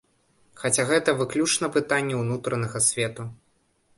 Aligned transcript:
Хаця 0.61 0.85
гэта 0.91 1.13
выключна 1.19 1.69
пытанні 1.77 2.17
ўнутранага 2.21 2.83
свету. 2.87 3.29